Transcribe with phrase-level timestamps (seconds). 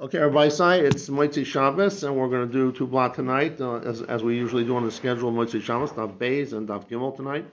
[0.00, 4.00] Okay, Rabbosai, it's Moitzi Shabbos, and we're going to do two blot tonight, uh, as,
[4.00, 7.44] as we usually do on the schedule, Moitzi Shabbos, Daf Beis and Daf Gimel tonight.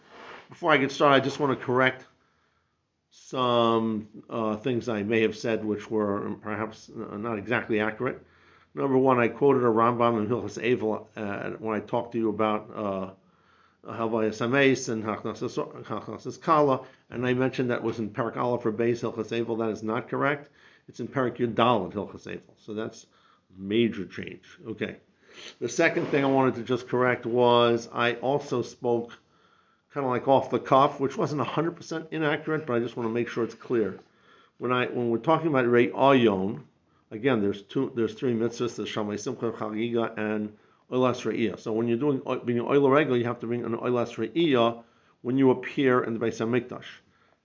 [0.50, 2.06] Before I get started, I just want to correct
[3.10, 8.22] some uh, things I may have said which were perhaps uh, not exactly accurate.
[8.76, 12.30] Number one, I quoted a Rambam in Hilchas Evel uh, when I talked to you
[12.30, 18.72] about uh, Halvaya Sameis and Hachnasis Kala, and I mentioned that was in Parak for
[18.72, 19.58] Beis Hilchas Evel.
[19.58, 20.52] That is not correct.
[20.88, 22.42] It's in Parak Yudal in Hilchas.
[22.58, 23.06] So that's
[23.58, 24.44] major change.
[24.68, 24.98] Okay.
[25.60, 29.12] The second thing I wanted to just correct was I also spoke
[29.94, 33.14] kind of like off the cuff, which wasn't 100% inaccurate, but I just want to
[33.14, 34.00] make sure it's clear.
[34.58, 36.62] When I when we're talking about Rei Ayon,
[37.12, 40.56] again, there's two, there's three mitzvahs: there's Shamay Simcha, Chagiga, and
[40.92, 41.60] Oilas Re'iyah.
[41.60, 44.84] So when you're doing being Oil Regel, you have to bring an Oilas Re'iyah
[45.22, 46.86] when you appear in the Beis Hamikdash.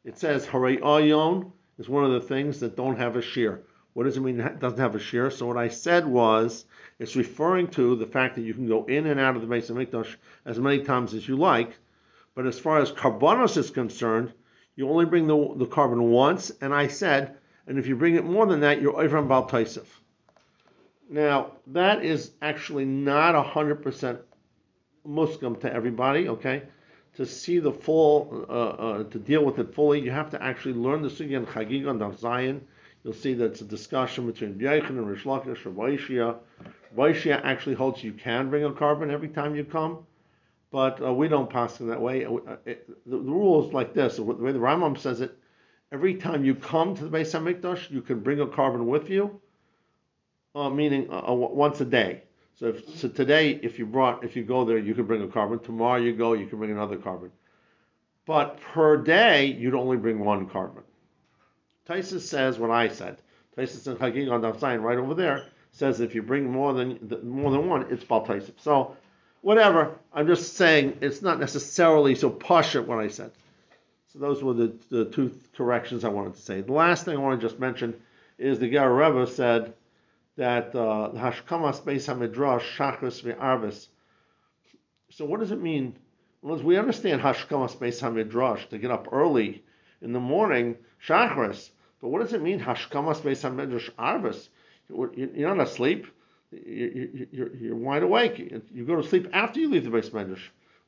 [0.04, 3.62] It says Harei Ayon is one of the things that don't have a shear.
[3.94, 5.30] What does it mean it doesn't have a shear?
[5.30, 6.66] So what I said was
[6.98, 9.70] it's referring to the fact that you can go in and out of the Beis
[9.70, 11.72] Mikdash as many times as you like,
[12.34, 14.32] but as far as karbanos is concerned,
[14.76, 18.24] you only bring the, the korban once, and I said, and if you bring it
[18.24, 19.86] more than that, you're over Bal Taisif.
[21.08, 24.18] Now, that is actually not 100%
[25.08, 26.62] muskam to everybody, okay?
[27.20, 30.72] To see the full, uh, uh, to deal with it fully, you have to actually
[30.72, 32.66] learn the sugya and Chagiga and Zion.
[33.04, 36.36] You'll see that it's a discussion between B'yachin and Reish Lakish or Vaishia.
[36.96, 39.98] Vaishia actually holds you can bring a korban every time you come,
[40.70, 42.24] but uh, we don't pass in that way.
[42.24, 45.36] Uh, it, the, the, rule is like this: the way the Rambam says it,
[45.92, 49.42] every time you come to the Beis Hamikdash, you can bring a korban with you,
[50.54, 52.22] uh, meaning uh, once a day.
[52.60, 55.26] So, if, so today, if you brought, if you go there, you can bring a
[55.26, 55.64] korban.
[55.64, 57.30] Tomorrow you go, you can bring another korban.
[58.26, 60.82] But per day, you'd only bring one korban.
[61.88, 63.16] Tysus says what I said.
[63.56, 67.50] Tysus and Chagig on sign right over there says if you bring more than more
[67.50, 68.52] than one, it's Bal Tysus.
[68.58, 68.94] So,
[69.40, 69.96] whatever.
[70.12, 73.30] I'm just saying it's not necessarily so posh what I said.
[74.12, 76.60] So those were the, the two corrections I wanted to say.
[76.60, 77.94] The last thing I want to just mention
[78.36, 79.72] is the Ger Rebbe said
[80.36, 83.88] that uh, Hashkamas Beis Hamidrash Shachris Ve'arvis.
[85.10, 85.96] So what does it mean?
[86.42, 89.62] Well, we understand Hashkamas Beis Hamidrash to get up early
[90.00, 90.76] in the morning,
[91.06, 91.70] Shachris.
[92.00, 94.48] But what does it mean Hashkamas Beis Hamidrash Arvis?
[94.88, 96.06] You're not asleep.
[96.50, 98.38] You're, you're wide awake.
[98.72, 100.40] You go to sleep after you leave the Beis Medrash.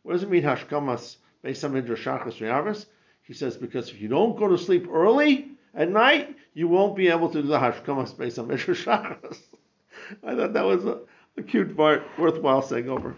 [0.02, 2.86] What does it mean Hashkamas Beis Hamidrash Shachris Ve'arvis?
[3.24, 7.08] He says because if you don't go to sleep early, at night, you won't be
[7.08, 9.38] able to do the Hashkamas Beis Hamidrash Shachris.
[10.24, 11.00] I thought that was a,
[11.36, 13.16] a, cute part, worthwhile saying over.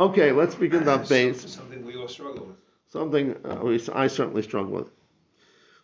[0.00, 1.48] Okay, let's begin Daf Beis.
[1.48, 2.56] Something we all struggle with.
[2.88, 4.90] Something uh, we, I certainly struggle with.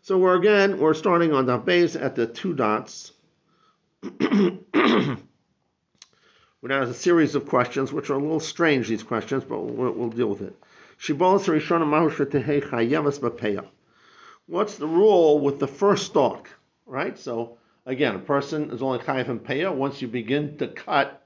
[0.02, 3.12] So we're again, we're starting on Daf Beis at the two dots.
[4.02, 4.28] we
[6.62, 9.92] now have a series of questions, which are a little strange, these questions, but we'll,
[9.92, 10.56] we'll deal with it.
[11.00, 13.64] Shibolas Rishona Mahusha Tehei Chayevas Bapeya.
[14.48, 16.48] What's the rule with the first stalk,
[16.86, 17.18] right?
[17.18, 21.22] So again, a person is only chayiv and payah once you begin to cut,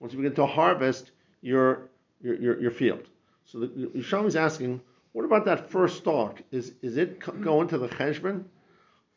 [0.00, 1.88] once you begin to harvest your
[2.20, 3.06] your your, your field.
[3.44, 4.80] So the Yisham is asking,
[5.12, 6.42] what about that first stalk?
[6.50, 8.44] Is is it going to the cheshbon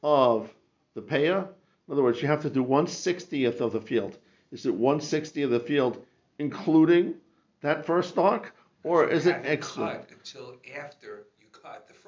[0.03, 0.53] of
[0.94, 1.47] the payah?
[1.88, 4.19] In other words, you have to do one sixtieth of the field.
[4.51, 6.06] Is it one sixtieth of the field,
[6.38, 7.16] including
[7.62, 8.51] that first stalk,
[8.84, 10.06] or is it extra?
[10.12, 11.25] Until after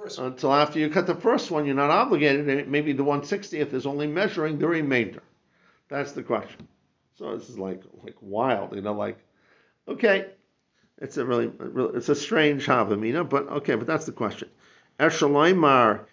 [0.01, 0.27] first one.
[0.27, 2.67] Until after you cut the first one, you're not obligated.
[2.67, 5.23] Maybe the 160th is only measuring the remainder.
[5.89, 6.67] That's the question.
[7.15, 9.17] So this is like like wild, you know, like
[9.87, 10.27] okay,
[10.99, 11.51] it's a really,
[11.95, 14.49] it's a strange havamina, but okay, but that's the question.
[14.99, 16.05] Eshalaimar,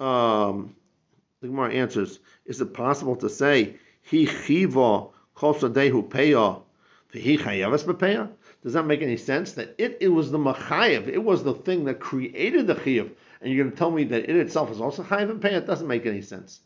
[0.00, 0.74] um,
[1.40, 6.62] the Gemara answers: Is it possible to say he chiva kosadehu peya,
[7.12, 8.30] he chayavas bepeya?
[8.62, 9.52] Does that make any sense?
[9.52, 13.10] That it, it was the machayev, it was the thing that created the chiyav,
[13.40, 15.58] and you're going to tell me that it itself is also chayev and payah?
[15.58, 16.60] It doesn't make any sense.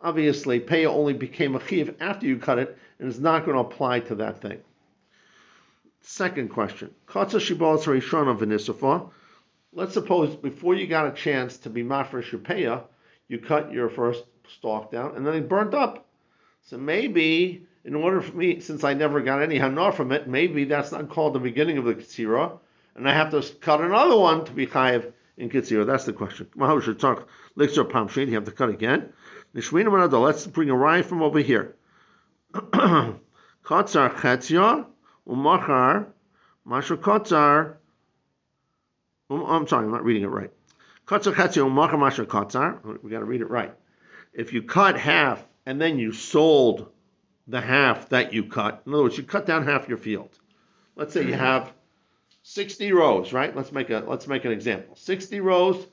[0.00, 3.62] Obviously, payah only became a chiyav after you cut it, and it's not going to
[3.62, 4.60] apply to that thing.
[6.00, 6.90] Second question.
[9.74, 12.84] Let's suppose before you got a chance to be mafresh your
[13.28, 16.06] you cut your first stalk down, and then it burnt up.
[16.62, 20.64] So maybe in order for me, since I never got any hanar from it, maybe
[20.64, 22.58] that's not called the beginning of the kitzira,
[22.94, 25.86] and I have to cut another one to be chayiv in kitzira.
[25.86, 26.48] That's the question.
[26.56, 28.28] Mahav should talk lecture pamshin.
[28.28, 29.12] You have to cut again.
[29.54, 31.76] Let's bring a raya from over here.
[32.52, 33.18] Katzar
[33.64, 34.86] chetzia
[35.26, 36.06] umachar
[36.64, 37.76] masher katzar.
[39.30, 40.50] Um, I'm sorry, I'm not reading it right.
[41.06, 43.02] Katzar chetzia umachar masher katzar.
[43.02, 43.74] We got to read it right.
[44.32, 46.90] If you cut half and then you sold
[47.46, 48.82] the half that you cut.
[48.86, 50.30] In other words, you cut down half your field.
[50.96, 51.40] Let's say you mm-hmm.
[51.40, 51.72] have
[52.42, 53.54] 60 rows, right?
[53.54, 54.96] Let's make a let's make an example.
[54.96, 55.86] 60 rows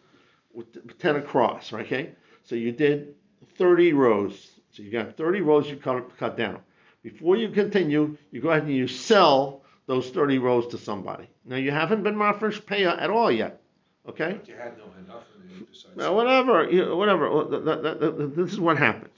[0.54, 1.86] with 10 across, right?
[1.86, 2.12] Okay.
[2.44, 3.16] So you did
[3.57, 4.50] 30 rows.
[4.72, 6.60] So you got 30 rows you cut cut down.
[7.01, 11.30] Before you continue, you go ahead and you sell those 30 rows to somebody.
[11.45, 13.62] Now you haven't been mafresh paya at all yet.
[14.07, 14.34] Okay?
[14.34, 15.98] But you had no enough and then you decided.
[15.98, 18.28] Now, whatever, you know, whatever.
[18.36, 19.08] This is what happened.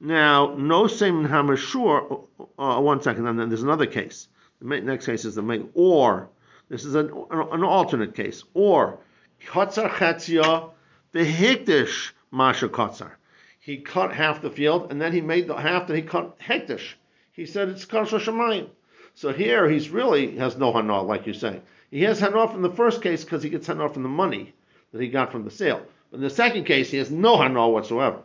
[0.00, 2.24] Now, no same hamashur.
[2.58, 4.28] Uh, one second, and then there's another case.
[4.60, 6.30] The next case is the main or.
[6.70, 8.42] This is an, an alternate case.
[8.54, 9.00] Or
[9.46, 10.70] katzar chatzia
[11.12, 13.10] hektish masha katzar.
[13.58, 16.94] He cut half the field, and then he made the half that he cut hektish.
[17.32, 18.68] He said it's kasha shemayim.
[19.14, 21.60] So here he's really has no hana, like you're saying.
[21.90, 24.54] He has hana from the first case because he gets hana from the money
[24.92, 25.82] that he got from the sale.
[26.10, 28.22] But in the second case, he has no hana whatsoever.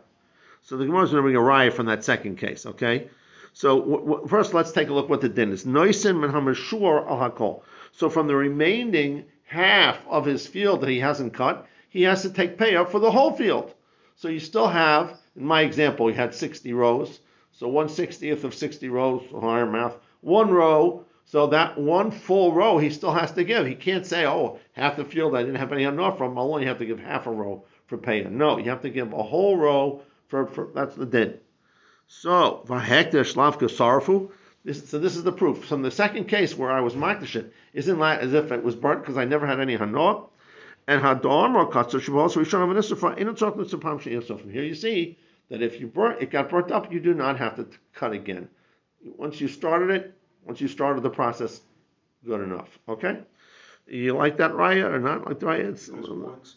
[0.66, 3.06] So the Gemara is going to bring a raya from that second case, okay?
[3.52, 5.64] So w- w- first, let's take a look what the din is.
[5.64, 7.62] Noisin min hamashur al hakol.
[7.92, 12.30] So from the remaining half of his field that he hasn't cut, he has to
[12.30, 13.74] take payout for the whole field.
[14.16, 17.20] So you still have, in my example, you had 60 rows.
[17.52, 21.04] So 1 60th of 60 rows, higher math, one row.
[21.26, 23.68] So that one full row he still has to give.
[23.68, 26.36] He can't say, oh, half the field I didn't have any enough from.
[26.36, 28.36] I'll only have to give half a row for paying.
[28.36, 31.38] No, you have to give a whole row for, for that's the din.
[32.08, 34.30] So vahekter shlavka sarfu.
[34.64, 35.64] This, so this is the proof.
[35.64, 39.00] From the second case where I was makdashin, isn't that as if it was burnt
[39.00, 40.28] because I never had any hanoah?
[40.88, 42.30] And hadam or katzer shabal.
[42.30, 43.16] So we should have an isra.
[43.16, 45.18] In From here you see
[45.50, 48.48] that if you burnt, it got burnt up, you do not have to cut again.
[49.04, 50.14] Once you started it,
[50.44, 51.60] once you started the process,
[52.24, 52.78] good enough.
[52.88, 53.18] Okay.
[53.86, 55.70] You like that raya or not like the raya?
[55.70, 55.88] It's,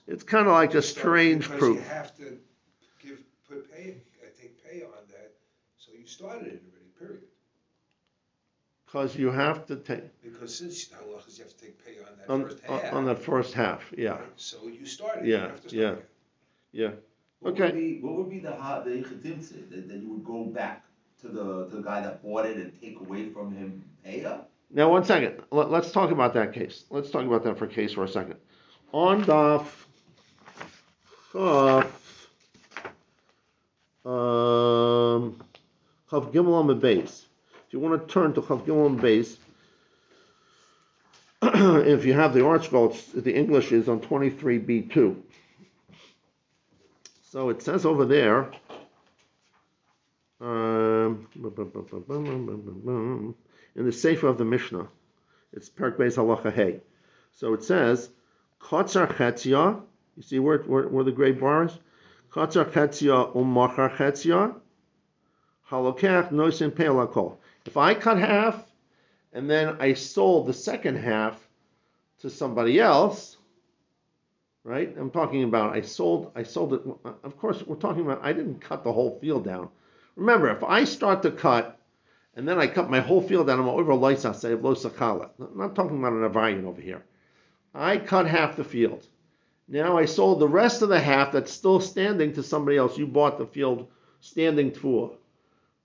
[0.08, 1.78] it's kind of like a strange proof.
[1.78, 2.40] you have to
[3.50, 5.32] put pay, uh, take pay on that,
[5.78, 7.24] so you started it already, period.
[8.86, 12.30] Because you have to take Because since halachas, you have to take pay on that
[12.34, 12.94] on, first on, half.
[12.94, 13.94] on that first half.
[13.98, 14.22] Yeah, right?
[14.36, 15.82] So you started, you Yeah, have to yeah.
[15.82, 16.06] start again.
[16.72, 16.92] yeah.
[17.42, 17.66] What Okay.
[17.66, 20.86] Would be, what would be the ha, the ichatimtze, that, that you would go back
[21.22, 24.42] to the, to the guy that bought it and take away from him paya?
[24.72, 25.42] Now, one second.
[25.52, 26.86] Let, us talk about that case.
[26.90, 28.36] Let's talk about that for case for a second.
[28.92, 29.66] On Daf
[31.32, 31.99] Chaf,
[34.06, 35.42] um,
[36.10, 37.26] Chaf Gimel on the base.
[37.68, 39.38] If you want to turn to Chaf Gimel on the base,
[41.42, 45.16] if you have the ArtScroll, the English is on 23b2.
[47.32, 48.52] So it says over there,
[50.42, 51.28] um,
[53.76, 54.88] in the Sefer of the Mishnah.
[55.54, 56.80] It's Perk Beis Halacha Hey.
[57.34, 58.10] So it says,
[58.60, 59.82] Kotzar Chetzia,
[60.16, 61.78] you see where, where, where the gray bar is?
[62.36, 62.48] Um
[66.72, 67.38] Pe'alakol.
[67.66, 68.66] If I cut half,
[69.34, 71.48] and then I sold the second half
[72.20, 73.38] to somebody else,
[74.64, 74.96] right?
[74.98, 76.82] I'm talking about I sold I sold it.
[77.24, 79.70] Of course, we're talking about I didn't cut the whole field down.
[80.16, 81.80] Remember, if I start to cut
[82.36, 85.30] and then I cut my whole field down, I'm over loisa say lo sakala.
[85.40, 87.04] I'm not talking about an avarian over here.
[87.74, 89.08] I cut half the field.
[89.70, 92.98] Now I sold the rest of the half that's still standing to somebody else.
[92.98, 93.88] You bought the field
[94.20, 95.12] standing for.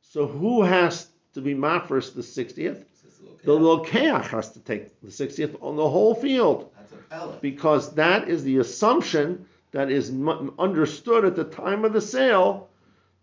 [0.01, 2.85] So who has to be mafres the 60th?
[2.95, 7.39] Says, "Look, The lokeach has to take the 60th on the whole field That's a
[7.43, 10.11] because that is the assumption that is
[10.59, 12.71] understood at the time of the sale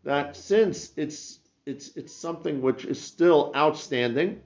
[0.03, 4.41] that since it's it's it's something which is still outstanding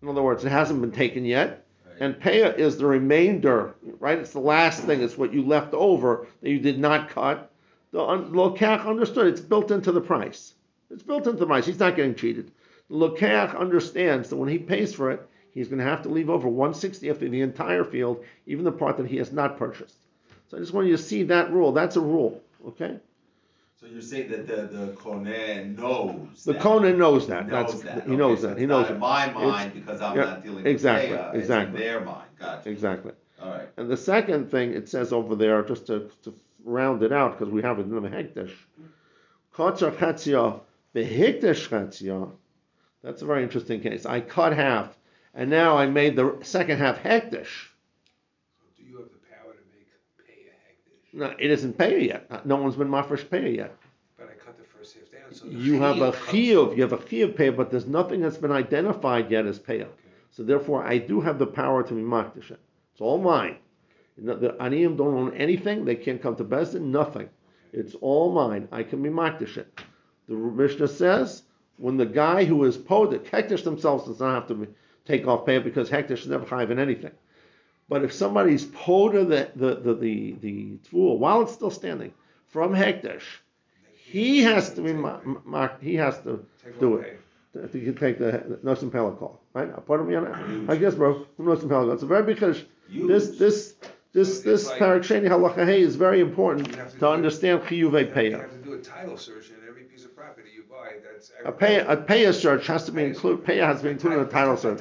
[0.00, 1.63] in other words it hasn't been taken yet
[2.00, 4.18] and paya is the remainder right?
[4.18, 7.50] It's the last thing it's what you left over that you did not cut.
[7.92, 10.54] The lokach understood it's built into the price.
[10.90, 12.50] It's built into the price he's not getting cheated.
[12.90, 16.30] The lokach understands that when he pays for it he's going to have to leave
[16.30, 19.96] over 160th of the entire field even the part that he has not purchased.
[20.48, 22.98] So i just want you to see that rule that's a rule okay
[23.80, 26.62] So you're saying that the, the Kohen knows the that.
[26.62, 27.48] Conan knows that.
[27.48, 28.08] knows That's that.
[28.08, 28.58] he knows Okay, so that.
[28.58, 28.92] He it's knows it.
[28.94, 31.74] in my It's- mind because I'm yeah, not dealing exactly, with exactly.
[31.80, 32.28] It's in their mind.
[32.38, 32.70] Gotcha.
[32.70, 33.12] Exactly.
[33.42, 33.68] All right.
[33.76, 36.32] And the second thing it says over there, just to, to
[36.64, 38.52] round it out, because we have it in the hekdesh,
[39.54, 40.60] kotzer chetzia
[40.94, 42.30] behikdesh chetzia.
[43.02, 44.06] That's a very interesting case.
[44.06, 44.96] I cut half,
[45.34, 47.68] and now I made the second half hekdesh.
[48.56, 49.88] So do you have the power to make
[50.26, 51.03] pay a hektish?
[51.14, 52.44] No, it isn't pay yet.
[52.44, 53.76] No one's been mafresh pay yet.
[54.18, 56.92] But I cut the first half down, so the You have a chiyuv, you have
[56.92, 59.82] a chiyuv pay, but there's nothing that's been identified yet as pay.
[59.82, 59.90] Okay.
[60.32, 62.58] So therefore, I do have the power to be makdish it.
[62.92, 63.58] It's all mine.
[64.16, 65.84] Know, The aniyim don't own anything.
[65.84, 66.90] They can't come to Beis Din.
[66.90, 67.28] Nothing.
[67.72, 68.68] It's all mine.
[68.72, 69.80] I can be makdish it.
[70.28, 71.44] The Mishnah says,
[71.76, 74.66] when the guy who is poded, Hektish themselves does not have to be,
[75.04, 77.12] take off pay because Hektish is never chayiv in anything.
[77.88, 82.12] But if somebody's poda the the the the, the tool while it's still standing
[82.48, 83.22] from Hektish,
[84.04, 86.44] he has to be ma- ma- he has to
[86.80, 87.20] do it.
[87.52, 89.68] To, to take the Nosim Pelakol, right?
[89.76, 90.68] I put him in.
[90.68, 91.26] I guess, bro.
[91.38, 91.94] Nosim Pelakol.
[91.94, 92.64] It's a very big chiddush.
[92.90, 93.74] This this
[94.12, 98.16] this this like- Paraksheni halacha hey is very important to to understand chiyuvei You have-
[98.24, 101.30] You have to do a title search in every piece of property you buy, that's.
[101.44, 103.44] A pay a peya search has to be included.
[103.44, 104.30] Peya has to be included in the.
[104.30, 104.80] Title search.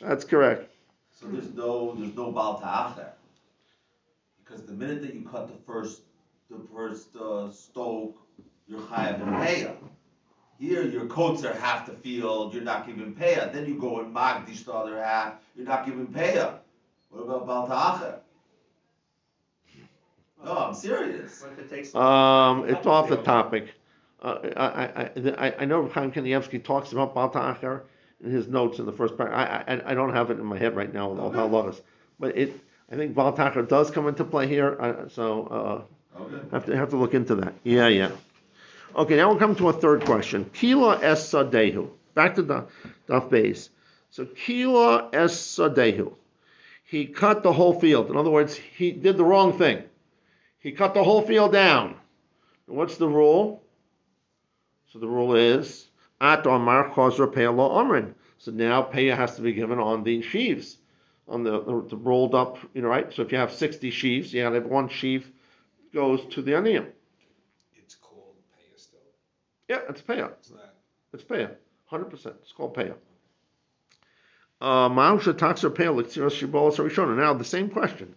[0.00, 0.67] That's correct.
[1.20, 3.12] So there's no, there's no Baal Ta'acher.
[4.44, 6.02] Because the minute that you cut the first,
[6.48, 8.16] the first, uh, stoke,
[8.68, 9.74] you're chayav and peah.
[10.60, 14.14] Here, your coats are half the field, you're not giving peah, then you go and
[14.14, 16.54] magdish the other half, you're not giving peah.
[17.10, 18.20] What about Baal Ta'acher?
[20.44, 21.42] No, I'm serious.
[21.42, 21.94] What if it takes?
[21.94, 23.74] Um, it's off the topic.
[24.22, 25.10] Uh, I, I,
[25.46, 27.84] I, I know Chaim Kanievsky talks about Baal Ta'achar
[28.22, 29.32] in his notes in the first part.
[29.32, 31.80] I, I, I don't have it in my head right now with all halachas,
[32.18, 32.52] but it.
[32.90, 34.76] I think Ta'achar does come into play here.
[34.80, 35.84] Uh, so
[36.18, 36.36] Okay.
[36.36, 37.54] uh, have to have to look into that.
[37.62, 38.10] Yeah, yeah.
[38.96, 40.48] Okay, now we'll come to a third question.
[40.54, 41.90] Kila es sadehu.
[42.14, 42.66] Back to the
[43.06, 43.68] Daf Beis.
[44.10, 46.14] So Kila es sadehu.
[46.84, 48.08] He cut the whole field.
[48.10, 49.82] In other words, he did the wrong thing.
[50.58, 51.96] He cut the whole field down.
[52.66, 53.62] What's the rule?
[54.92, 55.86] So the rule is
[56.20, 58.14] at Amar Chazra Peah Lo Amrin.
[58.38, 60.76] So now Peah has to be given on the sheaves,
[61.28, 63.12] on the, the, the rolled up, you know, right?
[63.12, 65.30] So if you have 60 sheaves, you have one sheaf
[65.92, 66.86] goes to the aniyim.
[67.76, 69.00] It's called pay still.
[69.68, 70.32] Yeah, it's Peah.
[70.38, 70.74] It's not.
[71.12, 71.54] It's Peah.
[71.90, 72.12] 100%.
[72.42, 72.94] It's called Peah.
[74.60, 77.16] Uh, Ma'usha Taxer Peah Lixiros Shibolas Harishona.
[77.16, 78.14] Now, the same question.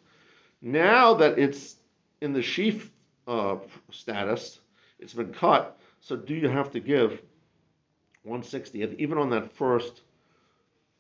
[0.62, 1.76] Now that it's
[2.20, 2.92] in the sheaf
[3.28, 3.58] uh,
[3.92, 4.60] status,
[5.00, 7.20] it's been cut, so do you have to give
[8.28, 10.02] 160th, even on that first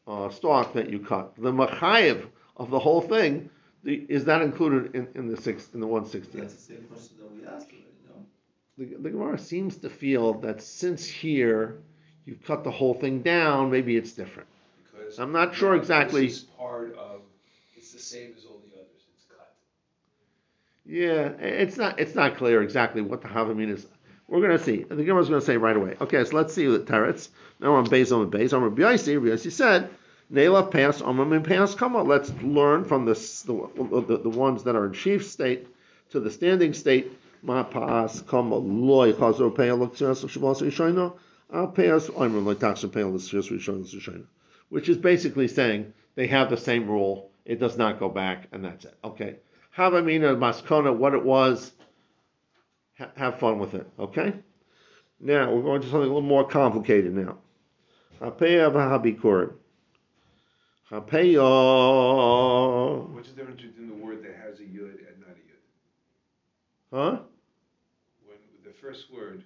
[0.07, 1.33] uh, stalk that you cut?
[1.37, 2.25] The Machayev
[2.57, 3.49] of the whole thing,
[3.83, 6.31] the, is that included in, in the six in the 160th?
[6.33, 8.25] That's the same question that we asked already, no?
[8.77, 11.77] the, the Gemara seems to feel that since here
[12.25, 14.47] you've cut the whole thing down, maybe it's different.
[14.83, 15.19] Because.
[15.19, 17.21] I'm not sure exactly- This is part of,
[17.75, 19.53] it's the same as all the others, it's cut.
[20.85, 23.87] Yeah, it's not it's not clear exactly what the Havamim is.
[24.31, 24.83] We're gonna see.
[24.83, 25.97] The Gemara's gonna say right away.
[25.99, 27.27] Okay, so let's see the teretz.
[27.59, 28.53] Now we're on Beis on Beis.
[28.53, 29.89] On Rabbi Yossi, Rabbi Yossi said,
[30.31, 34.85] "Neila pass Amram pass Kama." Let's learn from this the, the, the ones that are
[34.85, 35.67] in chief state
[36.11, 37.11] to the standing state.
[37.41, 41.17] Ma pass Kama loy chazor peah l'ksiras shabos rishono.
[41.51, 44.23] Al ah, pass Amram loy taxer peah l'ksiras rishono rishono.
[44.69, 47.29] Which is basically saying they have the same rule.
[47.43, 48.95] It does not go back, and that's it.
[49.03, 49.35] Okay.
[49.77, 51.73] Havamina Maskona, what it was.
[53.01, 54.31] Ha- have fun with it, okay?
[55.19, 57.39] Now we're going to something a little more complicated now.
[58.21, 59.53] Hapeya v'habikurim.
[60.91, 61.41] Hapeya.
[63.11, 65.63] What's the difference between the word that has a yud and not a yud?
[66.93, 67.17] Huh?
[68.27, 69.43] When, the first word,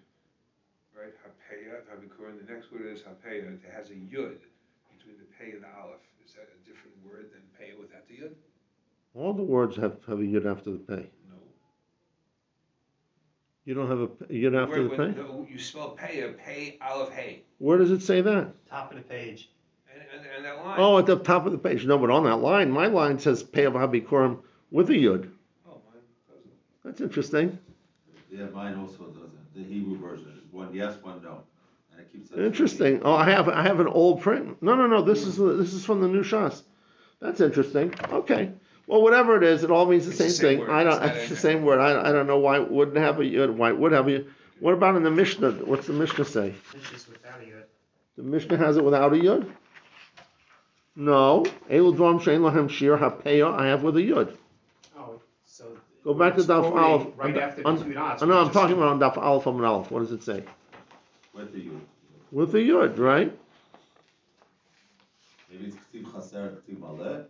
[0.94, 4.40] right, hapeya, habikurin, the next word is hapeya, it has a yud
[4.98, 6.04] between the pay and the aleph.
[6.26, 8.34] Is that a different word than pay without the yud?
[9.14, 11.10] All the words have, have a yud after the pay.
[13.66, 13.72] No.
[13.72, 15.22] You don't have a p- yud after the Where- when- pay?
[15.22, 18.52] no, You spell paya, pay, aleph, hey, Where does it say that?
[18.70, 19.50] Top of the page.
[19.94, 20.76] and, and, and that line.
[20.80, 21.86] Oh, at the top of the page.
[21.86, 24.40] No, but on that line, my line says pay of v'habikurim
[24.72, 25.30] with a yud.
[25.68, 26.52] Oh, mine doesn't.
[26.84, 27.58] That's interesting.
[28.30, 31.42] Yeah, mine also doesn't, the Hebrew version, is one yes, one no,
[31.92, 32.32] and it keeps.
[32.32, 33.02] Interesting.
[33.04, 34.62] Oh, I have I have an old print.
[34.62, 35.02] No, no, no.
[35.02, 36.62] This is this is from the new Shas.
[37.22, 37.94] That's interesting.
[38.12, 38.52] Okay.
[38.88, 40.60] Well, whatever it is, it all means the It's same the same thing.
[40.60, 40.70] word.
[40.70, 40.94] I don't.
[40.94, 41.80] It's not It's the in- same word.
[41.80, 43.54] I, I don't know why it wouldn't have a yud.
[43.56, 44.12] Why it would have a.
[44.12, 44.28] yud.
[44.60, 45.52] What about in the Mishnah?
[45.52, 46.54] What's the Mishnah say?
[46.74, 47.64] It's just without a yud.
[48.18, 49.50] The Mishnah has it without a yud.
[50.96, 51.44] No.
[51.70, 53.54] Elu dvam shein lahem shir hapeya.
[53.54, 54.36] I have with a yud.
[54.98, 55.66] Oh, so.
[56.04, 57.08] Go back to it's Daf quoting Aleph.
[57.18, 58.22] Right on- after the on- two dots.
[58.24, 59.90] Oh, no, I'm talking about on Daf Aleph and Aleph.
[59.92, 60.44] What does it say?
[61.34, 61.82] With the you,
[62.32, 63.36] With a yud, right?
[65.52, 67.26] maybe it's Ktiv Chaser, Ktiv Maleh,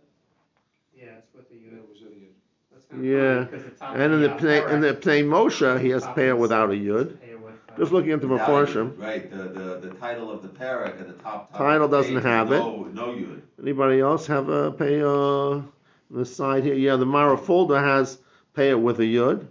[0.96, 1.78] Yeah, it's with the Yeah, yud.
[1.78, 2.32] it was a yud.
[2.72, 3.44] That's kinda Yeah.
[3.44, 5.88] funny, 'cause the top And in the uh, Pnei, in the Parak Pnei Moshe, he
[5.90, 7.16] has top peya is- without a yud.
[7.16, 8.90] Paya with, uh, Just looking into the Meforshim.
[8.92, 11.52] yud, Right, the, the, the title of the parak at the top.
[11.52, 12.60] top of Title the doesn't page, have it.
[12.60, 13.40] No, no yud.
[13.60, 15.72] Anybody else have a pay uh, on
[16.10, 16.74] the side here?
[16.74, 18.18] Yeah, the Mara folder has
[18.54, 19.46] pay it with a yud.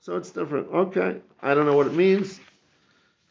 [0.00, 0.68] So it's different.
[0.72, 1.20] Okay.
[1.42, 2.38] I don't know what it means,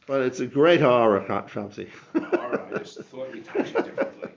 [0.07, 1.87] but it's a great ha'ara, Shamsi.
[2.15, 4.29] All right, I just thought we touched it differently.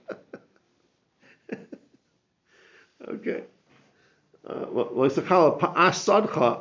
[3.07, 3.43] Okay.
[4.47, 4.65] Uh.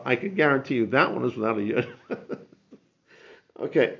[0.04, 1.88] I can guarantee you that one is without a yud.
[3.60, 3.98] okay.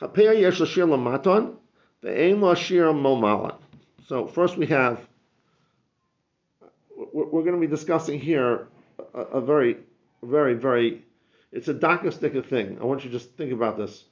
[0.00, 1.56] Hapeya yesh l'shir lamaton,
[2.02, 3.56] ve'ein lo shir momalan.
[4.06, 5.00] So first we have,
[6.96, 8.68] we're, going to be discussing here
[9.14, 9.76] a, a very,
[10.22, 11.04] very, very,
[11.52, 12.78] it's a dakistic thing.
[12.80, 14.04] I want you to just think about this.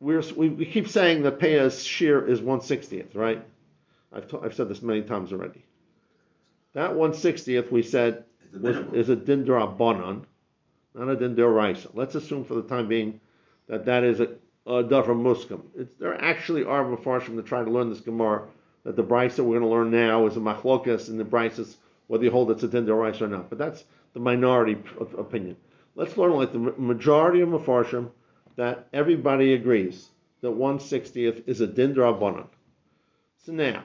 [0.00, 3.42] We're, we, we keep saying that Peya's shear is 160th, right?
[4.12, 5.64] I've, I've said this many times already.
[6.74, 8.94] That 160th we said It's the was, minimum.
[8.96, 10.24] is a dindra bonon,
[10.94, 11.88] not a dindra raisa.
[11.94, 13.20] Let's assume for the time being
[13.68, 14.28] that that is a,
[14.66, 15.62] a davar muskim.
[15.76, 18.48] It's, there actually are mafarshim that try to learn this gemara
[18.84, 21.76] that the brisa we're going to learn now is a machlokas and the brises
[22.06, 23.48] whether you hold it's a dindra raisa or not.
[23.48, 25.56] But that's the minority p- opinion.
[25.94, 28.10] Let's learn like the majority of mafarshim
[28.56, 30.08] that everybody agrees
[30.42, 32.46] that 160th is a dindra bonon.
[33.44, 33.84] So now,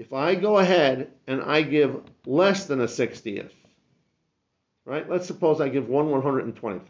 [0.00, 3.52] if I go ahead and I give less than a 60th,
[4.86, 5.08] right?
[5.08, 6.80] Let's suppose I give one 120th.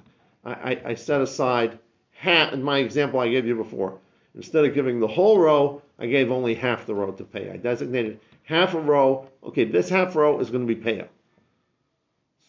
[0.44, 1.80] I, I, I set aside
[2.12, 3.98] half, in my example I gave you before.
[4.36, 7.50] Instead of giving the whole row, I gave only half the row to pay.
[7.50, 9.28] I designated half a row.
[9.42, 11.08] Okay, this half row is going to be payout.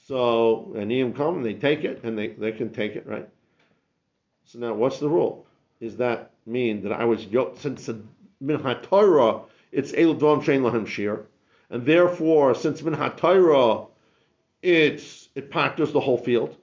[0.05, 3.27] So, and them come and they take it, and they, they can take it, right?
[4.45, 5.47] So now, what's the rule?
[5.81, 7.25] Does that mean that I was
[7.57, 8.03] since the
[8.39, 11.25] min haTorah it's el dvom shein lahem shir,
[11.69, 13.87] and therefore since min haTorah
[14.61, 16.55] it's it packers the whole field.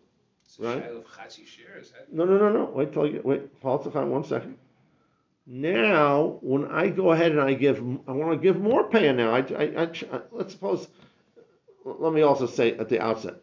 [0.58, 0.82] Right.
[0.82, 2.12] shail of chatzi shir, that?
[2.12, 2.64] No, no, no, no.
[2.64, 3.60] Wait till I get wait.
[3.62, 4.56] The time one second.
[5.46, 9.34] Now, when I go ahead and I give, I want to give more pay now.
[9.34, 10.88] I, I, I, let's suppose.
[11.84, 13.36] Let me also say at the outset,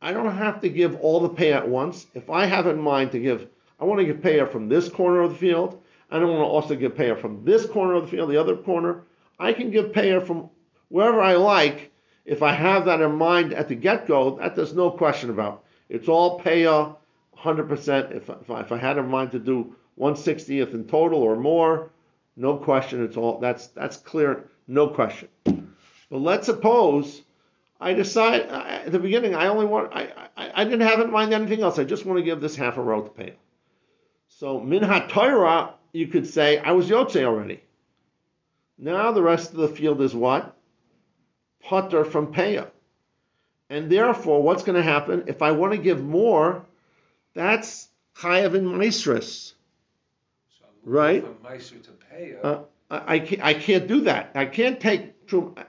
[0.00, 2.06] I don't have to give all the pay at once.
[2.14, 3.48] If I have in mind to give,
[3.80, 5.82] I want to give pay from this corner of the field.
[6.10, 8.56] I don't want to also give pay from this corner of the field, the other
[8.56, 9.02] corner.
[9.38, 10.50] I can give pay from
[10.88, 11.92] wherever I like.
[12.24, 15.64] If I have that in mind at the get-go, that there's no question about.
[15.88, 16.96] It's all paya,
[17.38, 18.16] 100%.
[18.16, 21.90] If, if, I, if I had in mind to do 160th in total or more,
[22.36, 23.02] no question.
[23.02, 25.28] It's all that's that's clear, no question.
[25.44, 27.22] But let's suppose
[27.80, 31.32] I decide at the beginning I only want I, I I didn't have in mind
[31.32, 31.78] anything else.
[31.78, 33.34] I just want to give this half a row to pay.
[34.28, 37.62] So min Torah, you could say I was yotze already.
[38.78, 40.54] Now the rest of the field is what?
[41.62, 42.68] Putter from paya.
[43.68, 46.64] And therefore, what's going to happen if I want to give more?
[47.34, 49.54] That's chayav in maestris.
[50.58, 51.24] So I'm Right.
[51.24, 51.34] From
[51.82, 52.44] to Peah.
[52.44, 52.58] Uh,
[52.90, 54.30] I, I can't, I can't do that.
[54.34, 55.14] I can't take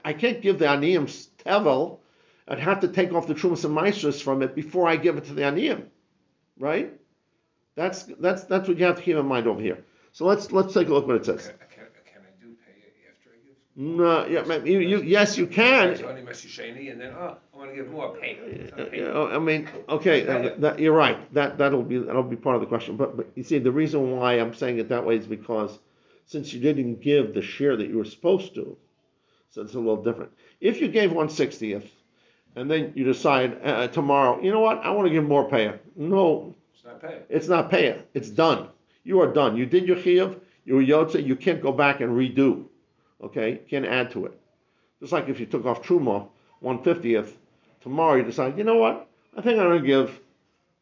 [0.04, 1.06] I can't give the aniyim
[1.44, 1.98] tevel.
[2.46, 5.24] I'd have to take off the trumas and maasros from it before I give it
[5.24, 5.86] to the aniyim,
[6.58, 6.92] right?
[7.74, 9.84] That's that's that's what you have to keep in mind over here.
[10.12, 11.46] So let's let's take a look what it says.
[11.46, 13.56] Can, can, can I do Peah after I give?
[13.76, 15.90] No, yeah, ma- you, you yes you can.
[15.90, 18.38] It's only Meiser Sheni, and then, oh, I want to give more Peah.
[18.46, 19.34] It's not Peah.
[19.34, 21.32] I mean, okay, that, that- you're right.
[21.34, 22.96] That that'll be that'll be part of the question.
[22.96, 25.78] But but you see, the reason why I'm saying it that way is because
[26.26, 28.76] since you didn't give the share that you were supposed to,
[29.50, 30.32] so it's a little different.
[30.60, 31.86] If you gave one sixtieth,
[32.56, 35.74] and then you decide uh, tomorrow, you know what, I want to give more pay.
[35.94, 37.22] No, It's not Peah.
[37.28, 38.02] it's not pay.
[38.14, 38.68] It's done.
[39.04, 39.56] You are done.
[39.56, 40.40] You did your chiyuv.
[40.64, 41.24] You were yotze.
[41.24, 42.66] You can't go back and redo.
[43.22, 44.38] Okay, you can't add to it.
[45.00, 46.28] Just like if you took off truma
[46.60, 47.36] one fiftieth,
[47.80, 50.20] tomorrow you decide, you know what, I think I'm gonna give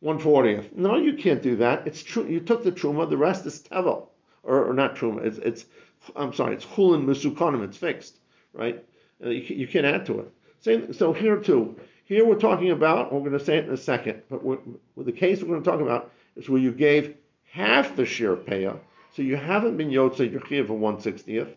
[0.00, 0.72] one fortieth.
[0.74, 1.86] No, you can't do that.
[1.86, 2.26] It's true.
[2.26, 3.08] You took the truma.
[3.08, 4.08] The rest is tevel,
[4.42, 5.24] or, or not truma.
[5.24, 5.66] It's it's.
[6.14, 6.54] I'm sorry.
[6.54, 7.64] It's chulin musukonim.
[7.64, 8.18] It's fixed,
[8.52, 8.84] right?
[9.24, 10.32] Uh, you, you can't add to it.
[10.60, 10.92] Same.
[10.92, 11.76] So here too.
[12.04, 13.12] Here we're talking about.
[13.12, 14.22] We're going to say it in a second.
[14.30, 17.16] But with the case we're going to talk about is where you gave
[17.56, 18.78] half the share paya,
[19.14, 21.48] so you haven't been yotze of one sixtieth.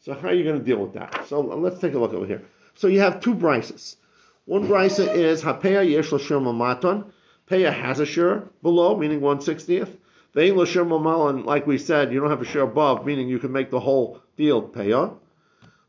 [0.00, 1.26] So how are you going to deal with that?
[1.28, 2.42] So let's take a look over here.
[2.74, 3.96] So you have two brises.
[4.44, 7.10] One brisa is hapeya yesh l'shir mamaton.
[7.50, 9.96] Peya has a share below, meaning one sixtieth.
[10.34, 13.52] Vein l'shir mamalan, like we said, you don't have a share above, meaning you can
[13.52, 15.14] make the whole field peya.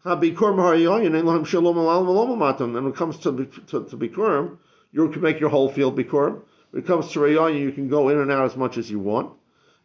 [0.06, 2.62] Habikur mahariyoyin ein lahem shalom v'lo mamaton.
[2.62, 4.58] And when it comes to to, to bikurim,
[4.94, 6.42] you can make your whole field bikurim.
[6.72, 9.00] When it comes to rayoyin, you can go in and out as much as you
[9.00, 9.34] want,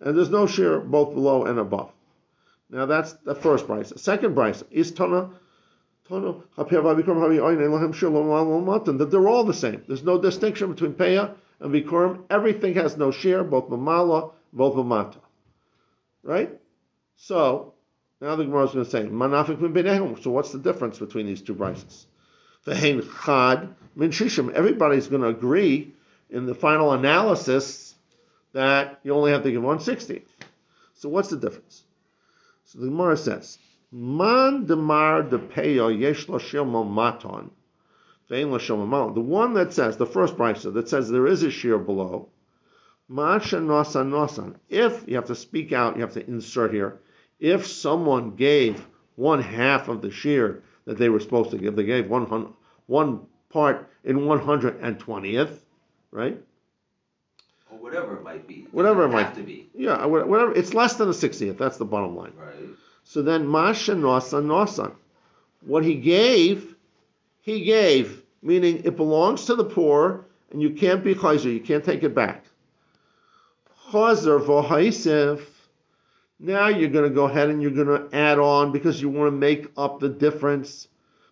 [0.05, 1.91] and there's no share both below and above.
[2.71, 3.99] Now that's the first brisa.
[3.99, 5.31] Second brisa is Tana.
[6.09, 6.69] That
[9.11, 9.83] they're all the same.
[9.89, 12.25] There's no distinction between Peah and Bikurim.
[12.29, 15.17] Everything has no share, both Mamala, both Mamata.
[16.23, 16.51] Right?
[17.17, 17.73] So
[18.21, 20.23] now the Gemara is going to say Manafik.
[20.23, 22.05] So what's the difference between these two brises?
[22.67, 24.53] Vehein Chad min Shishim.
[24.53, 25.95] Everybody's going to agree
[26.29, 27.84] in the final analysis
[28.55, 30.25] that you only have to give 160.
[30.95, 31.83] So what's the difference?
[32.65, 33.59] So the Gemara says,
[33.93, 37.51] Man demar de peyo yesh lo maton.
[38.29, 42.31] The one that says, the first brisa that says there is a shear below,
[43.07, 44.57] Masha nosan nosan.
[44.71, 47.01] If you have to speak out, you have to insert here.
[47.39, 48.87] If someone gave
[49.17, 52.55] one half of the shear that they were supposed to give, they gave one
[52.87, 55.65] one part in one hundred and twentieth,
[56.11, 56.41] right?
[57.75, 58.55] Or whatever it might be.
[58.61, 60.55] It Whatever it might have to be, Yeah, whatever.
[60.55, 61.59] It's less than a sixtieth.
[61.59, 62.33] That's the bottom line.
[62.39, 62.55] right?
[63.05, 64.93] So then Masha nosan nosan.
[65.67, 66.75] What he gave,
[67.41, 71.85] he gave, meaning it belongs to the poor, and you can't be chayzer, you can't
[71.85, 72.45] take it back.
[73.91, 75.41] Chazer v'haisif.
[76.39, 79.29] Now you're going to go ahead and you're going to add on because you want
[79.29, 80.89] to make up the difference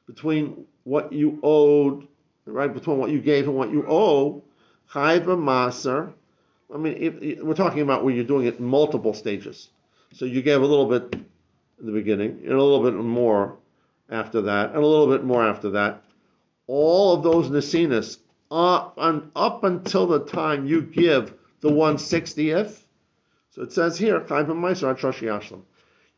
[0.07, 2.07] between what you owed,
[2.46, 2.72] right?
[2.72, 4.42] Between what you gave and what you owe.
[4.92, 6.12] Chayva maser.
[6.72, 9.68] I mean, if, we're talking about where you're doing it in multiple stages.
[10.12, 13.56] So you gave a little bit in the beginning, and a little bit more
[14.08, 16.02] after that, and a little bit more after that.
[16.66, 18.18] All of those nasinas
[18.50, 18.98] up
[19.35, 22.78] up until the time you give the 160th.
[23.50, 25.62] So it says here, chayv meiser.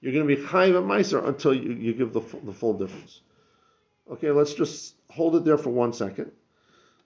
[0.01, 3.21] You're going to be chayv meiser until you, you give the, the full difference.
[4.11, 6.31] Okay, let's just hold it there for one second.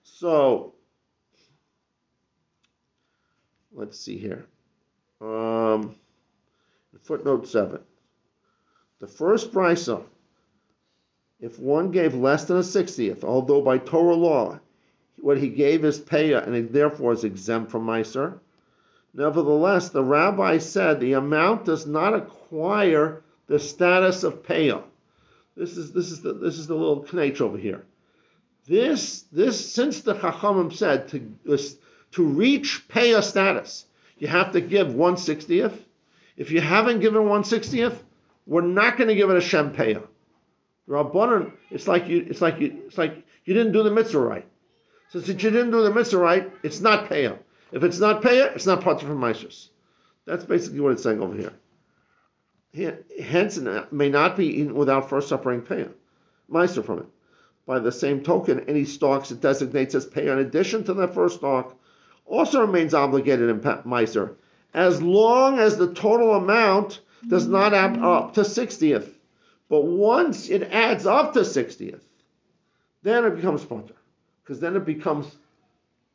[0.03, 0.73] So,
[3.73, 4.45] let's see here.
[5.21, 5.95] Um,
[7.01, 7.79] footnote 7.
[8.99, 10.03] The first brisa,
[11.39, 14.59] if one gave less than a sixtieth, although by Torah law,
[15.21, 18.39] what he gave is payah and it therefore is exempt from Meiser.
[19.13, 24.83] Nevertheless, the rabbi said the amount does not acquire the status of payah.
[25.55, 27.85] This is this is the this is the little knach over here.
[28.67, 31.19] This this since the Chachamim said to
[32.11, 33.85] to reach payah status,
[34.17, 35.85] you have to give one sixtieth.
[36.37, 38.03] If you haven't given one sixtieth,
[38.45, 40.05] we're not going to give it a shem payah.
[40.87, 44.45] Rabbanan, it's like you it's like you it's like you didn't do the mitzvah right.
[45.09, 47.37] So since you didn't do the mitzvah right, it's not payah.
[47.71, 49.69] If it's not payah, it's not part of Meishers.
[50.25, 51.53] That's basically what it's saying over here.
[53.19, 55.91] Hence, it may not be eaten without first suffering payah,
[56.47, 57.05] Meister from it.
[57.65, 61.37] By the same token, any stalks it designates as payah in addition to the first
[61.37, 61.75] stalk
[62.29, 64.35] also remains obligated in Meiser,
[64.73, 69.09] as long as the total amount does not add up to 60th.
[69.67, 72.01] But once it adds up to 60th,
[73.03, 73.95] then it becomes potter.
[74.43, 75.35] Because then it becomes,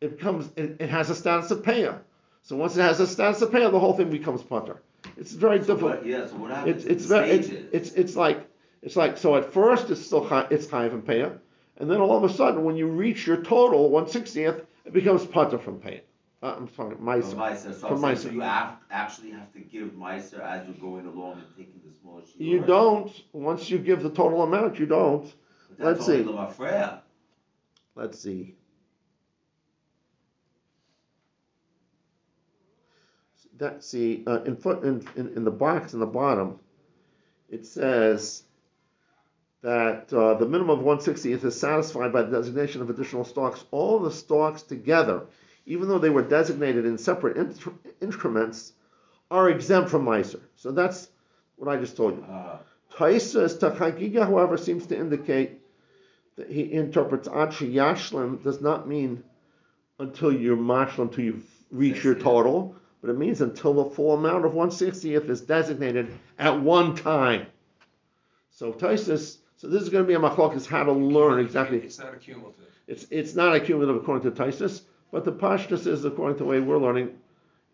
[0.00, 1.98] it becomes, it, it has a status of payah.
[2.42, 4.82] So once it has a status of payah, the whole thing becomes punter.
[5.16, 5.98] It's very So difficult.
[5.98, 8.46] what, yeah, so what happens It's it's very it's, it's it's like
[8.82, 11.38] it's like so at first it's still high, it's chayiv and payah,
[11.78, 15.24] and then all of a sudden when you reach your total one sixtieth, it becomes
[15.26, 16.02] pater from payah.
[16.42, 17.34] Uh, I'm sorry, meiser.
[17.34, 18.32] Meiser, so From so Meiser.
[18.32, 22.20] you have, actually have to give Meiser as you're going along and taking the small
[22.20, 22.38] sheet.
[22.38, 25.32] You don't once you give the total amount, you don't.
[25.78, 26.26] Let's see.
[27.96, 28.56] Let's see.
[33.56, 36.58] That see uh, in foot in, in in the box in the bottom,
[37.48, 38.42] it says
[39.64, 43.64] that uh, the minimum of 160th is satisfied by the designation of additional stocks.
[43.70, 45.22] All the stocks together,
[45.64, 47.38] even though they were designated in separate
[48.02, 48.74] increments,
[49.30, 50.40] are exempt from Meiser.
[50.56, 51.08] So that's
[51.56, 52.24] what I just told you.
[52.24, 52.58] Uh,
[52.92, 55.52] Taisas Tachagiga, however, seems to indicate
[56.36, 59.24] that he interprets Ad Yashlim does not mean
[59.98, 64.44] until you're mashlim, until you reach your total, but it means until the full amount
[64.44, 67.46] of 160th is designated at one time.
[68.50, 71.78] So Taisas, so this is going to be a machlokes how to learn exactly.
[71.78, 72.60] It's not a cumulative.
[72.86, 76.50] It's it's not a cumulative according to Taisas, but the Pashtus is according to the
[76.50, 77.10] way we're learning,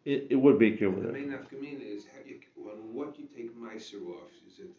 [0.05, 1.12] it, it would be cumulative.
[1.12, 1.51] The cumulative.
[1.53, 2.38] main nafkamina is how you,
[2.71, 4.31] on what you take Meiser off.
[4.49, 4.71] Is it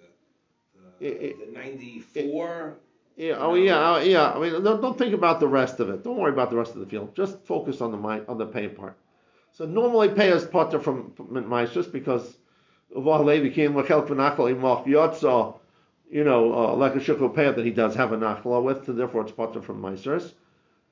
[0.99, 2.75] the, It- the, the ninety-four?
[3.17, 4.31] Yeah, oh yeah, oh, yeah.
[4.31, 6.01] I mean, don't, don't think about the rest of it.
[6.03, 7.13] Don't worry about the rest of the field.
[7.13, 8.97] Just focus on the on the pay part.
[9.51, 12.37] So normally pay is potter from Meisters because
[12.95, 15.55] Levi became Lachel V'Nachal Imach Yotza,
[16.11, 18.91] you know, uh, like a Shukul pay that he does have a Nachla with, so
[18.91, 20.33] therefore it's potter from Meisters.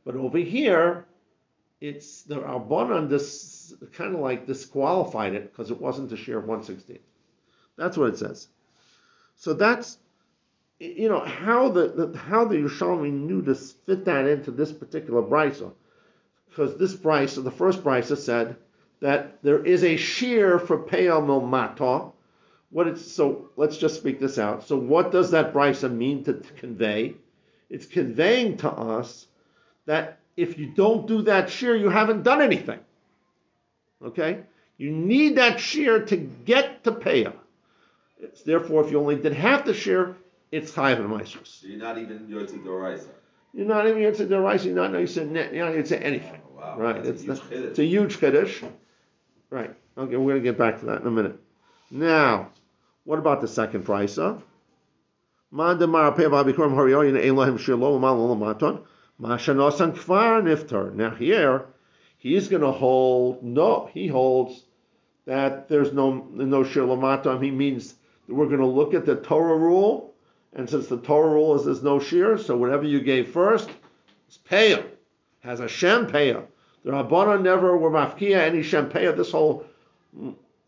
[0.05, 1.05] But over here,
[1.81, 6.45] it's the Rabbanan this kind of like disqualified it because it wasn't a share of
[6.45, 6.99] 116.
[7.77, 8.47] That's what it says.
[9.35, 9.97] So that's
[10.79, 15.21] you know how the, the how the Yerushalmi knew to fit that into this particular
[15.21, 15.73] brisa,
[16.49, 18.55] because this brisa, the first brisa said
[19.01, 22.13] that there is a shear for peyal milmata.
[22.71, 24.67] What it's so let's just speak this out.
[24.67, 27.15] So what does that brisa mean to, to convey?
[27.69, 29.27] It's conveying to us
[29.85, 32.79] that if you don't do that shear, you haven't done anything.
[34.03, 34.41] Okay,
[34.77, 37.33] you need that shear to get to peyah.
[38.19, 40.15] It's therefore if you only did half the shear,
[40.51, 43.09] it's chayiv and so you're not even Yotze Doraisa.
[43.53, 44.63] You're not even going to say the rice.
[44.63, 45.53] You're not going to say net.
[45.53, 46.41] You're not say anything.
[46.45, 48.71] Oh, Wow, Right, that's it's a huge It's a huge chiddush.
[49.49, 49.75] Right.
[49.97, 51.39] Okay, we're gonna get back to that in a minute.
[51.89, 52.49] Now,
[53.09, 54.39] what about the second brisa?
[55.51, 55.73] Now
[61.09, 61.65] here,
[62.19, 63.43] he's gonna hold.
[63.43, 64.63] No, he holds
[65.25, 67.43] that there's no no shilamaton.
[67.43, 67.95] He means
[68.27, 70.13] that we're gonna look at the Torah rule,
[70.53, 73.71] and since the Torah rule is there's no shear, so whatever you gave first,
[74.29, 74.85] is payah.
[75.39, 76.45] Has a shem payah.
[76.83, 79.17] The Rabbana never were mafkia any Shempeah.
[79.17, 79.65] This whole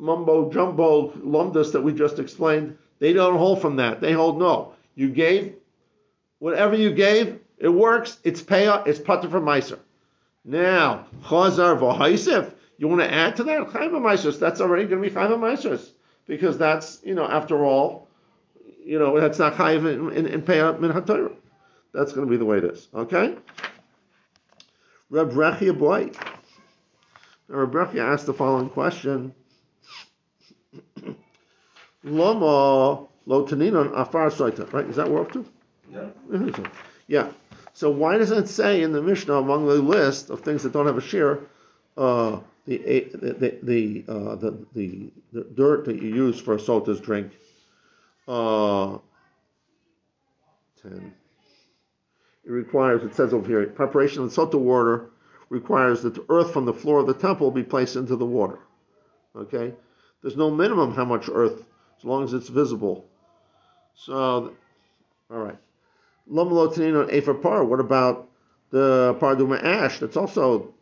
[0.01, 4.01] mumbo jumbo lumdus that we just explained, they don't hold from that.
[4.01, 4.73] They hold no.
[4.95, 5.55] You gave
[6.39, 8.17] whatever you gave, it works.
[8.23, 8.85] It's payah.
[8.87, 9.79] It's pater for meiser.
[10.43, 12.51] Now chazar v'haisif.
[12.77, 14.39] You want to add to that chayva meisers?
[14.39, 15.91] That's already going to be chayva meisers
[16.25, 18.07] because that's you know after all,
[18.83, 20.39] you know that's not chayiv in, in, in
[20.81, 21.35] min haTorah.
[21.93, 22.87] That's going to be the way it is.
[22.93, 23.35] Okay.
[25.09, 26.11] Reb Rechia boy.
[27.49, 29.35] Now, Reb Rechia asked the following question:
[32.03, 34.71] Lama lo taninon afar soita.
[34.73, 34.85] Right?
[34.85, 35.45] Is that we're up to?
[35.91, 36.09] Yeah.
[37.07, 37.31] Yeah.
[37.73, 40.87] So why doesn't it say in the Mishnah among the list of things that don't
[40.87, 41.39] have a shear,
[41.97, 42.77] uh, the
[43.13, 47.31] the the uh, the, the the dirt that you use for a sota's drink?
[48.27, 48.97] Uh,
[50.81, 51.13] ten.
[52.43, 53.03] It requires.
[53.03, 55.11] It says over here, preparation of sota water
[55.49, 58.59] requires that the earth from the floor of the temple be placed into the water.
[59.35, 59.73] Okay.
[60.21, 61.65] There's no minimum how much earth,
[62.01, 63.05] as long as it's visible.
[63.95, 64.53] So,
[65.29, 65.57] all right.
[66.31, 67.63] Lomalotinino Efer Par.
[67.63, 68.27] What about
[68.71, 69.99] the Parduma ash?
[69.99, 70.73] That's also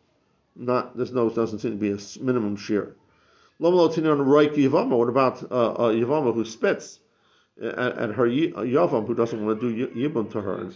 [0.56, 0.96] not.
[0.96, 1.28] There's no.
[1.28, 2.96] Doesn't seem to be a minimum shear.
[3.60, 4.96] Lomalotinino Roik Yavama.
[4.96, 7.00] What about uh, uh, Yavama who spits
[7.62, 10.70] at, at her Yavam who doesn't want to do Yibum to her?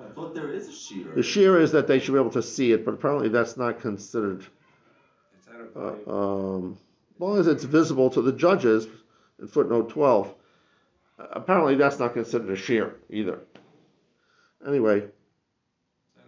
[0.00, 1.12] I thought there is a shear.
[1.14, 3.80] The shear is that they should be able to see it, but apparently that's not
[3.80, 4.46] considered.
[5.36, 6.78] It's not a Uh, um,
[7.14, 8.86] as long as it's visible to the judges
[9.40, 10.34] in footnote 12,
[11.18, 13.40] uh, apparently that's not considered a shear either.
[14.66, 14.98] Anyway,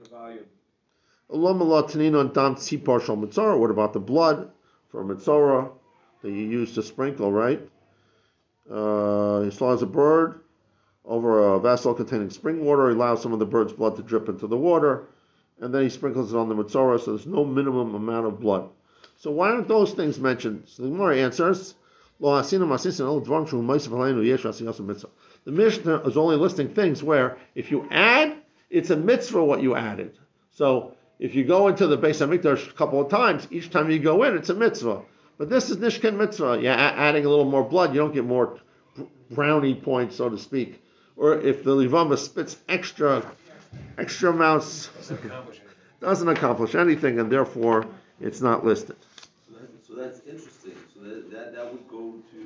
[0.01, 0.45] It's not a volume.
[1.31, 3.59] Olam Allah Tanino Dam Tzipar Shal Mitzorah.
[3.59, 4.51] What about the blood
[4.91, 5.71] for Mitzorah
[6.23, 7.61] that you use to sprinkle, right?
[8.71, 10.41] Uh, he slaughters a bird
[11.05, 12.89] over a vessel containing spring water.
[12.89, 15.09] He allows some of the bird's blood to drip into the water,
[15.61, 18.69] and then he sprinkles it on the Mitzorah, so there's no minimum amount of blood.
[19.17, 20.65] So why aren't those things mentioned?
[20.67, 21.75] So the Gemara answers,
[22.23, 25.09] Lo hasinu masisin el dvarim shu ma'asav aleinu yesh asiyas mitzvah.
[25.45, 28.37] The Mishnah is only listing things where if you add,
[28.71, 30.17] it's a mitzvah what you added.
[30.53, 33.99] So if you go into the Beis Hamikdash a couple of times, each time you
[33.99, 35.03] go in, it's a mitzvah.
[35.37, 36.61] But this is nishkan mitzvah.
[36.63, 38.61] Yeah, adding a little more blood, you don't get more
[39.31, 40.81] brownie points, so to speak.
[41.17, 43.25] Or if the livama spits extra,
[43.99, 45.77] extra amounts, Doesn't accomplish anything.
[46.01, 47.87] doesn't accomplish anything, and therefore
[48.21, 48.97] it's not listed.
[49.51, 49.59] So,
[49.89, 50.75] so that's interesting.
[50.95, 52.43] So that, that, that would go to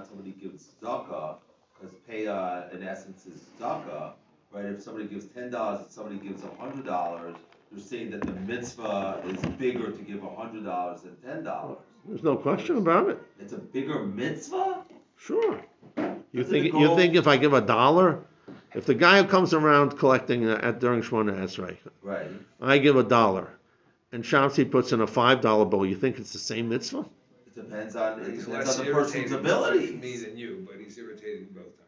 [0.00, 1.36] not somebody gives tzedakah,
[1.74, 4.12] because payah in essence is tzedakah,
[4.52, 4.64] right?
[4.64, 7.36] If somebody gives ten dollars and somebody gives a hundred dollars,
[7.70, 11.78] you're saying that the mitzvah is bigger to give a hundred dollars than ten dollars.
[12.06, 13.18] There's no question about it.
[13.38, 14.84] It's a bigger mitzvah.
[15.18, 15.60] Sure.
[15.98, 18.20] You Doesn't think you think if I give a dollar,
[18.74, 22.28] if the guy who comes around collecting uh, at during Shmona Esrei, Right.
[22.60, 23.50] I give a dollar,
[24.12, 27.04] and Shamsi puts in a five dollar bill, you think it's the same mitzvah?
[27.56, 29.92] It depends on it He's depends less on the person's irritating ability.
[29.96, 31.86] Me than you, but he's irritating both times.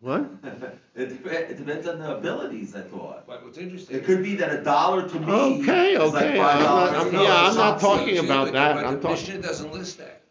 [0.00, 0.20] What?
[0.94, 2.74] it, dep- it depends on the abilities.
[2.74, 3.26] I thought.
[3.26, 3.96] But what's interesting.
[3.96, 6.92] It could be that a dollar to me Okay, is like okay, five I'm not-
[6.92, 7.14] dollars.
[7.14, 9.98] I'm- yeah, I'm not talking see, about that, But I'm the talking- Mishnah doesn't list
[9.98, 10.22] that.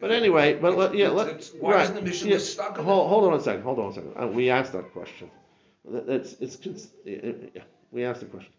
[0.00, 2.78] But anyway, but let, yeah, let, it's- Why right, doesn't the Mishnah yeah, list stock
[2.78, 3.62] of Hold, hold on a second.
[3.62, 4.14] Hold on a second.
[4.20, 5.30] Uh, we asked that question.
[5.90, 8.52] That- That's it's, cons- uh, uh, yeah, we asked the question.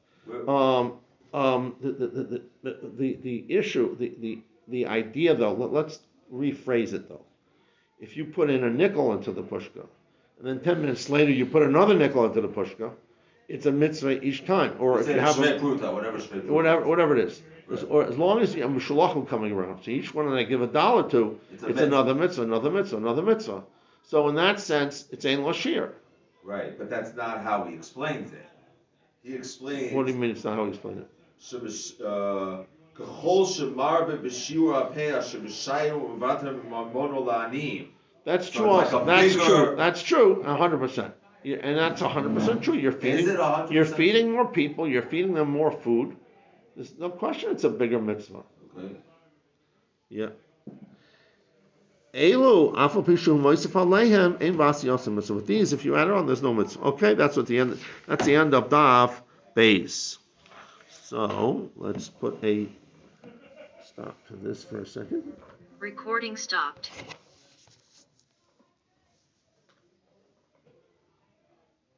[0.47, 0.93] Um,
[1.33, 4.39] um, the, the, the, the, the, the issue, the, the,
[4.71, 5.99] the idea though, let, let's
[6.33, 7.21] rephrase it though.
[7.99, 9.85] If you put in a nickel into the pushka,
[10.39, 12.91] and then 10 minutes later you put another nickel into the pushka,
[13.47, 14.75] it's a mitzvah each time.
[14.79, 16.17] Or if Say you have a, pruta, whatever
[16.51, 17.41] whatever, whatever it is.
[17.71, 17.91] As, Right.
[17.91, 20.43] or as long as you have a shalachim coming around, so each one that I
[20.43, 21.85] give a dollar to, It's it's mitzvah.
[21.85, 23.63] another mitzvah, another mitzvah, another mitzvah.
[24.03, 25.91] So in that sense, it's ein lashir.
[26.43, 28.45] Right, but that's not how he explains it.
[29.23, 29.93] He explains.
[29.93, 30.31] What do you mean?
[30.31, 31.07] It's not how you explain it.
[31.39, 32.63] Shebesh- uh,
[32.95, 37.87] K'chol shemarbe b'shiur ha'peah shebeshayu u'vatem mamono la'aniyim.
[38.23, 38.79] That's true.
[38.81, 39.75] it's like that's bigger- true.
[39.75, 40.43] That's true.
[40.43, 41.13] hundred percent.
[41.43, 42.75] And that's hundred percent true.
[42.75, 43.27] You're feeding.
[43.27, 44.87] it a hundred You're feeding more people.
[44.87, 46.15] You're feeding them more food.
[46.75, 47.51] There's no question.
[47.51, 48.43] It's a bigger mitzvah.
[48.77, 48.95] Okay.
[50.09, 50.29] Yeah.
[52.13, 55.23] Elu afal pishu moisef alehem ein vasi yosim.
[55.23, 56.83] So with these, if you add it on, there's no mitzvah.
[56.83, 57.79] Okay, that's what the end.
[58.05, 59.13] That's the end of Daf
[59.55, 60.17] Beis.
[61.03, 62.67] So let's put a
[64.01, 65.21] stop to this for a second.
[65.79, 66.89] Recording stopped.